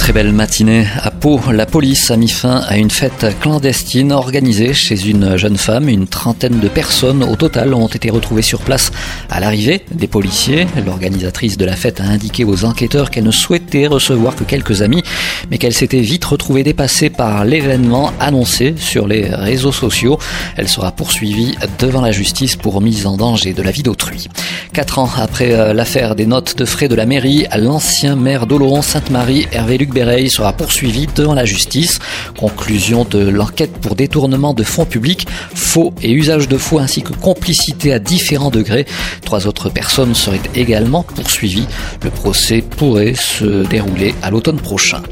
Très 0.00 0.14
belle 0.14 0.32
matinée 0.32 0.86
à 1.02 1.10
Pau. 1.10 1.38
La 1.52 1.66
police 1.66 2.10
a 2.10 2.16
mis 2.16 2.30
fin 2.30 2.62
à 2.66 2.78
une 2.78 2.90
fête 2.90 3.26
clandestine 3.38 4.12
organisée 4.12 4.72
chez 4.72 5.06
une 5.06 5.36
jeune 5.36 5.58
femme. 5.58 5.90
Une 5.90 6.08
trentaine 6.08 6.58
de 6.58 6.68
personnes 6.68 7.22
au 7.22 7.36
total 7.36 7.74
ont 7.74 7.86
été 7.86 8.08
retrouvées 8.08 8.42
sur 8.42 8.62
place 8.62 8.90
à 9.28 9.40
l'arrivée 9.40 9.84
des 9.92 10.08
policiers. 10.08 10.66
L'organisatrice 10.84 11.58
de 11.58 11.66
la 11.66 11.76
fête 11.76 12.00
a 12.00 12.04
indiqué 12.04 12.44
aux 12.44 12.64
enquêteurs 12.64 13.10
qu'elle 13.10 13.24
ne 13.24 13.30
souhaitait 13.30 13.86
recevoir 13.86 14.34
que 14.34 14.42
quelques 14.42 14.80
amis, 14.80 15.02
mais 15.50 15.58
qu'elle 15.58 15.74
s'était 15.74 16.00
vite 16.00 16.24
retrouvée 16.24 16.64
dépassée 16.64 17.10
par 17.10 17.44
l'événement 17.44 18.10
annoncé 18.18 18.74
sur 18.78 19.06
les 19.06 19.28
réseaux 19.28 19.70
sociaux. 19.70 20.18
Elle 20.56 20.68
sera 20.68 20.92
poursuivie 20.92 21.56
devant 21.78 22.00
la 22.00 22.10
justice 22.10 22.56
pour 22.56 22.80
mise 22.80 23.06
en 23.06 23.18
danger 23.18 23.52
de 23.52 23.62
la 23.62 23.70
vie 23.70 23.82
d'autrui. 23.82 24.28
Quatre 24.72 24.98
ans 24.98 25.10
après 25.18 25.52
euh, 25.52 25.74
l'affaire 25.74 26.16
des 26.16 26.26
notes 26.26 26.56
de 26.56 26.64
frais 26.64 26.88
de 26.88 26.94
la 26.94 27.04
mairie, 27.04 27.46
l'ancien 27.56 28.16
maire 28.16 28.46
d'Oloron-Sainte-Marie, 28.46 29.46
Hervé 29.52 29.76
Luc 29.76 29.89
Sera 30.28 30.52
poursuivi 30.52 31.08
devant 31.16 31.34
la 31.34 31.44
justice. 31.44 31.98
Conclusion 32.38 33.04
de 33.04 33.18
l'enquête 33.18 33.72
pour 33.72 33.96
détournement 33.96 34.54
de 34.54 34.62
fonds 34.62 34.84
publics, 34.84 35.26
faux 35.54 35.92
et 36.00 36.12
usage 36.12 36.46
de 36.48 36.56
faux 36.58 36.78
ainsi 36.78 37.02
que 37.02 37.12
complicité 37.12 37.92
à 37.92 37.98
différents 37.98 38.50
degrés. 38.50 38.86
Trois 39.24 39.46
autres 39.46 39.68
personnes 39.68 40.14
seraient 40.14 40.40
également 40.54 41.02
poursuivies. 41.02 41.66
Le 42.04 42.10
procès 42.10 42.62
pourrait 42.62 43.14
se 43.14 43.66
dérouler 43.66 44.14
à 44.22 44.30
l'automne 44.30 44.60
prochain. 44.60 45.02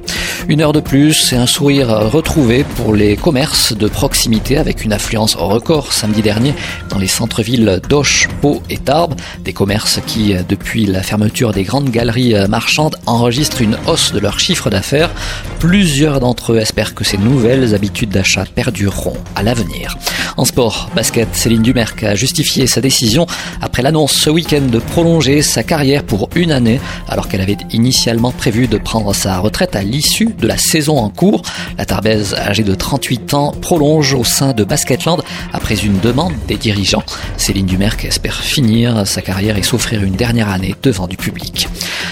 Une 0.51 0.63
heure 0.63 0.73
de 0.73 0.81
plus 0.81 1.35
et 1.35 1.37
un 1.37 1.45
sourire 1.45 1.89
retrouvé 1.89 2.65
pour 2.65 2.95
les 2.95 3.19
commerces 3.19 3.77
de 3.77 3.87
proximité 3.87 4.57
avec 4.57 4.83
une 4.83 4.95
affluence 4.95 5.35
record 5.35 5.93
samedi 5.93 6.23
dernier 6.23 6.55
dans 6.89 6.97
les 6.97 7.07
centres-villes 7.07 7.83
d'Auch, 7.87 8.29
Pau 8.41 8.63
et 8.71 8.79
Tarbes. 8.79 9.15
Des 9.45 9.53
commerces 9.53 10.01
qui, 10.07 10.33
depuis 10.49 10.87
la 10.87 11.03
fermeture 11.03 11.53
des 11.53 11.65
grandes 11.65 11.91
galeries 11.91 12.35
marchandes, 12.49 12.97
enregistrent 13.05 13.61
une 13.61 13.77
hausse 13.87 14.15
de 14.15 14.21
leur 14.21 14.41
chiffre 14.41 14.71
d'affaires. 14.71 15.11
Plusieurs 15.59 16.19
d'entre 16.19 16.55
eux 16.55 16.59
espèrent 16.59 16.95
que 16.95 17.05
ces 17.05 17.19
nouvelles 17.19 17.75
habitudes 17.75 18.09
d'achat 18.09 18.47
perdureront 18.55 19.19
à 19.37 19.43
l'avenir. 19.43 19.99
En 20.39 20.47
sport, 20.47 20.89
basket, 20.95 21.29
Céline 21.35 21.63
Dumerc 21.63 22.05
a 22.05 22.15
justifié 22.15 22.67
sa 22.67 22.81
décision 22.81 23.27
après 23.61 23.83
l'annonce 23.83 24.13
ce 24.13 24.31
week-end 24.31 24.63
de 24.63 24.79
prolonger 24.79 25.43
sa 25.43 25.63
carrière 25.63 26.05
pour 26.05 26.31
une 26.37 26.53
année 26.53 26.81
alors 27.09 27.29
qu'elle 27.29 27.41
avait 27.41 27.59
initialement 27.73 28.31
prévu 28.31 28.69
de 28.69 28.79
prendre 28.79 29.13
sa 29.15 29.41
retraite 29.41 29.75
à 29.75 29.83
l'issue 29.83 30.29
de 30.39 30.47
la 30.47 30.57
saison 30.57 30.99
en 30.99 31.09
cours. 31.09 31.43
La 31.77 31.85
Tarbaise, 31.85 32.35
âgée 32.35 32.65
de 32.65 32.75
38 32.75 33.35
ans, 33.35 33.53
prolonge 33.61 34.15
au 34.15 34.25
sein 34.25 34.53
de 34.53 34.65
Basketland 34.65 35.23
après 35.53 35.77
une 35.77 35.99
demande 36.01 36.33
des 36.47 36.57
dirigeants. 36.57 37.05
Céline 37.37 37.67
Dumerc 37.67 38.05
espère 38.05 38.41
finir 38.41 39.07
sa 39.07 39.23
carrière 39.23 39.59
et 39.59 39.63
s'offrir 39.63 40.03
une 40.03 40.15
dernière 40.15 40.49
année 40.49 40.75
devant 40.83 41.07
du 41.07 41.17
public. 41.17 41.69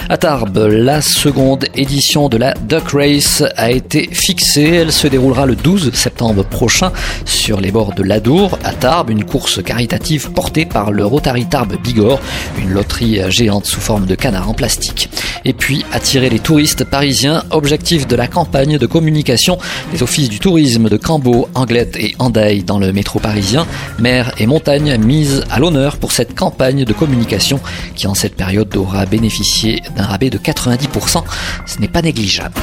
À 0.08 0.16
Tarbes, 0.18 0.68
la 0.70 1.02
seconde 1.02 1.66
édition 1.74 2.28
de 2.28 2.36
la 2.36 2.54
Duck 2.54 2.90
Race 2.92 3.42
a 3.56 3.72
été 3.72 4.08
fixée. 4.12 4.76
Elle 4.76 4.92
se 4.92 5.08
déroulera 5.08 5.46
le 5.46 5.56
12 5.56 5.92
septembre 5.94 6.44
prochain 6.44 6.92
sur 7.24 7.60
les 7.60 7.72
bords 7.72 7.92
de 7.92 8.04
l'Adour 8.04 8.56
à 8.62 8.72
Tarbes, 8.72 9.10
une 9.10 9.24
course 9.24 9.60
caritative 9.64 10.30
portée 10.30 10.64
par 10.64 10.92
le 10.92 11.04
Rotary 11.04 11.46
Tarbes 11.46 11.74
Bigorre, 11.82 12.20
une 12.62 12.70
loterie 12.70 13.20
géante 13.30 13.66
sous 13.66 13.80
forme 13.80 14.06
de 14.06 14.14
canard 14.14 14.48
en 14.48 14.54
plastique. 14.54 15.10
Et 15.44 15.52
puis 15.52 15.84
attirer 15.90 16.30
les 16.30 16.38
touristes 16.38 16.84
parisiens, 16.84 17.42
objectif 17.50 18.06
de 18.06 18.14
la 18.14 18.28
campagne 18.28 18.78
de 18.78 18.86
communication 18.86 19.58
des 19.92 20.04
offices 20.04 20.28
du 20.28 20.38
tourisme 20.38 20.88
de 20.88 20.96
Cambo, 20.96 21.48
Anglette 21.54 21.96
et 21.96 22.14
Andaille 22.20 22.62
dans 22.62 22.78
le 22.78 22.92
métro 22.92 23.18
parisien. 23.18 23.66
Mer 23.98 24.32
et 24.38 24.46
montagne 24.46 24.96
mise 24.98 25.42
à 25.50 25.58
l'honneur 25.58 25.96
pour 25.96 26.12
cette 26.12 26.36
campagne 26.36 26.84
de 26.84 26.92
communication 26.92 27.58
qui 27.96 28.06
en 28.06 28.14
cette 28.14 28.36
période 28.36 28.74
aura 28.76 29.04
bénéficié 29.04 29.82
d'un 29.96 30.04
rabais 30.04 30.30
de 30.30 30.38
90%. 30.38 31.24
Ce 31.66 31.78
n'est 31.78 31.88
pas 31.88 32.02
négligeable. 32.02 32.54